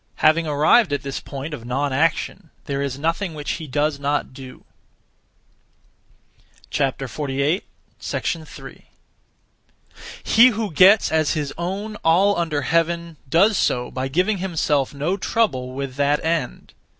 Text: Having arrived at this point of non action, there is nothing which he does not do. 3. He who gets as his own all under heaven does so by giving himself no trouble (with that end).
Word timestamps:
Having 0.15 0.47
arrived 0.47 0.91
at 0.93 1.03
this 1.03 1.19
point 1.19 1.53
of 1.53 1.63
non 1.63 1.93
action, 1.93 2.49
there 2.65 2.81
is 2.81 2.97
nothing 2.97 3.35
which 3.35 3.51
he 3.57 3.67
does 3.67 3.99
not 3.99 4.33
do. 4.33 4.65
3. 6.71 7.35
He 10.23 10.47
who 10.47 10.71
gets 10.73 11.11
as 11.11 11.33
his 11.33 11.53
own 11.55 11.97
all 11.97 12.35
under 12.35 12.63
heaven 12.63 13.17
does 13.29 13.59
so 13.59 13.91
by 13.91 14.07
giving 14.07 14.39
himself 14.39 14.91
no 14.91 15.17
trouble 15.17 15.73
(with 15.73 15.97
that 15.97 16.25
end). 16.25 16.73